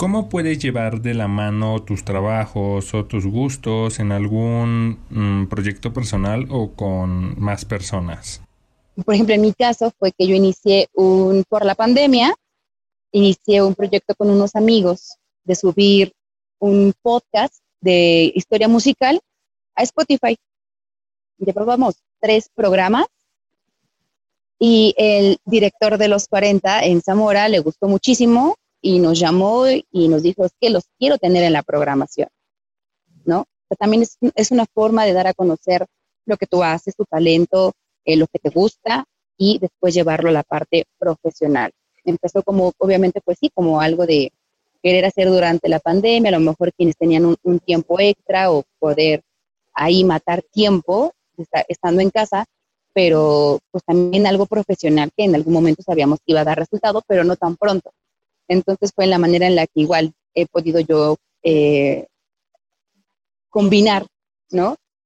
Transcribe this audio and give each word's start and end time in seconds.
¿Cómo 0.00 0.30
puedes 0.30 0.58
llevar 0.58 1.02
de 1.02 1.12
la 1.12 1.28
mano 1.28 1.84
tus 1.84 2.06
trabajos 2.06 2.94
o 2.94 3.04
tus 3.04 3.26
gustos 3.26 3.98
en 3.98 4.12
algún 4.12 4.98
mm, 5.10 5.48
proyecto 5.48 5.92
personal 5.92 6.46
o 6.48 6.72
con 6.72 7.38
más 7.38 7.66
personas? 7.66 8.40
Por 9.04 9.14
ejemplo, 9.14 9.34
en 9.34 9.42
mi 9.42 9.52
caso 9.52 9.92
fue 9.98 10.12
que 10.12 10.26
yo 10.26 10.34
inicié 10.34 10.88
un, 10.94 11.44
por 11.46 11.66
la 11.66 11.74
pandemia, 11.74 12.34
inicié 13.12 13.60
un 13.60 13.74
proyecto 13.74 14.14
con 14.14 14.30
unos 14.30 14.56
amigos 14.56 15.18
de 15.44 15.54
subir 15.54 16.14
un 16.60 16.94
podcast 17.02 17.56
de 17.82 18.32
historia 18.34 18.68
musical 18.68 19.20
a 19.74 19.82
Spotify. 19.82 20.34
Ya 21.36 21.52
probamos 21.52 21.96
tres 22.20 22.48
programas 22.54 23.04
y 24.58 24.94
el 24.96 25.36
director 25.44 25.98
de 25.98 26.08
los 26.08 26.26
40 26.26 26.84
en 26.84 27.02
Zamora 27.02 27.50
le 27.50 27.58
gustó 27.58 27.86
muchísimo 27.86 28.56
y 28.80 28.98
nos 28.98 29.18
llamó 29.18 29.66
y 29.68 30.08
nos 30.08 30.22
dijo, 30.22 30.44
es 30.44 30.52
que 30.60 30.70
los 30.70 30.84
quiero 30.98 31.18
tener 31.18 31.44
en 31.44 31.52
la 31.52 31.62
programación, 31.62 32.28
¿no? 33.24 33.46
también 33.78 34.02
es, 34.02 34.50
una 34.50 34.66
forma 34.66 35.04
de 35.04 35.12
dar 35.12 35.26
a 35.26 35.34
conocer 35.34 35.86
lo 36.26 36.36
que 36.36 36.46
tú 36.46 36.62
haces, 36.62 36.96
tu 36.96 37.04
talento, 37.04 37.72
eh, 38.04 38.16
lo 38.16 38.26
que 38.26 38.38
te 38.38 38.50
gusta 38.50 39.04
y 39.36 39.58
después 39.58 39.94
llevarlo 39.94 40.28
a 40.28 40.32
la 40.32 40.42
parte 40.42 40.84
profesional. 40.98 41.70
Empezó 42.04 42.42
como, 42.42 42.72
obviamente, 42.78 43.20
pues 43.24 43.38
sí, 43.40 43.50
como 43.54 43.80
algo 43.80 44.06
de 44.06 44.32
querer 44.82 45.04
hacer 45.04 45.28
durante 45.28 45.68
la 45.68 45.78
pandemia, 45.78 46.30
a 46.30 46.38
lo 46.38 46.40
mejor 46.40 46.72
quienes 46.72 46.96
tenían 46.96 47.26
un, 47.26 47.36
un 47.42 47.58
tiempo 47.60 48.00
extra 48.00 48.50
o 48.50 48.64
poder 48.78 49.22
ahí 49.74 50.04
matar 50.04 50.42
tiempo 50.42 51.12
estando 51.68 52.00
en 52.00 52.10
casa, 52.10 52.44
pero 52.92 53.60
pues 53.70 53.84
también 53.84 54.26
algo 54.26 54.46
profesional 54.46 55.10
que 55.16 55.24
en 55.24 55.34
algún 55.34 55.54
momento 55.54 55.82
sabíamos 55.82 56.18
que 56.18 56.32
iba 56.32 56.40
a 56.40 56.44
dar 56.44 56.58
resultado, 56.58 57.02
pero 57.06 57.24
no 57.24 57.36
tan 57.36 57.56
pronto. 57.56 57.92
Entonces 58.50 58.90
fue 58.92 59.06
la 59.06 59.18
manera 59.18 59.46
en 59.46 59.54
la 59.54 59.66
que 59.68 59.80
igual 59.80 60.12
he 60.34 60.44
podido 60.44 60.80
yo 60.80 61.16
eh, 61.44 62.08
combinar, 63.48 64.06
¿no? 64.50 64.76